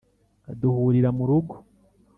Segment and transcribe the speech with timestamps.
[0.59, 1.55] duhurira mu rugo